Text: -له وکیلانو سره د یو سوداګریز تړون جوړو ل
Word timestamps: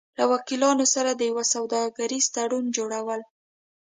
-له 0.15 0.23
وکیلانو 0.33 0.85
سره 0.95 1.11
د 1.13 1.21
یو 1.31 1.39
سوداګریز 1.53 2.25
تړون 2.35 2.65
جوړو 2.75 3.01
ل 3.19 3.21